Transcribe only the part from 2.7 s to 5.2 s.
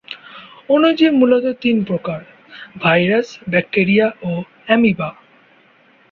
Virus, bacteria ও amoeba.